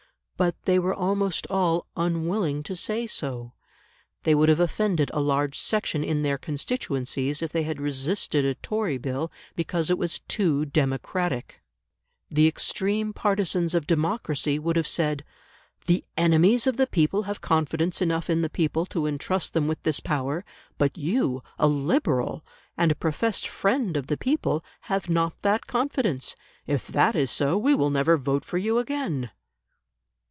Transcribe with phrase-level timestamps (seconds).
[0.43, 3.53] But they were almost all unwilling to say so.
[4.23, 8.55] They would have offended a large section in their constituencies if they had resisted a
[8.55, 11.61] Tory Bill because it was too democratic;
[12.31, 15.23] the extreme partisans of democracy would have said,
[15.85, 19.83] "The enemies of the people have confidence enough in the people to entrust them with
[19.83, 20.43] this power,
[20.79, 22.43] but you, a 'Liberal,'
[22.75, 27.59] and a professed friend of the people, have not that confidence; if that is so,
[27.59, 29.29] we will never vote for you again".